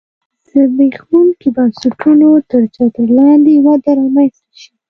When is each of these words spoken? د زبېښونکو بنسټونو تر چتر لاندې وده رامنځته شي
د 0.47 0.47
زبېښونکو 0.73 1.47
بنسټونو 1.55 2.27
تر 2.51 2.61
چتر 2.75 3.05
لاندې 3.17 3.53
وده 3.65 3.91
رامنځته 3.99 4.49
شي 4.61 4.69